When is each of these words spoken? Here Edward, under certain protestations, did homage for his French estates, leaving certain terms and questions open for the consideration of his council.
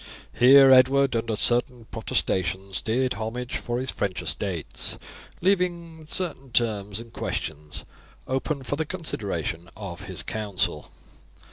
Here 0.33 0.71
Edward, 0.71 1.15
under 1.15 1.35
certain 1.35 1.85
protestations, 1.91 2.81
did 2.81 3.13
homage 3.13 3.57
for 3.57 3.77
his 3.79 3.91
French 3.91 4.23
estates, 4.23 4.97
leaving 5.41 6.07
certain 6.09 6.49
terms 6.49 6.99
and 6.99 7.13
questions 7.13 7.85
open 8.27 8.63
for 8.63 8.77
the 8.77 8.85
consideration 8.87 9.69
of 9.77 10.05
his 10.05 10.23
council. 10.23 10.89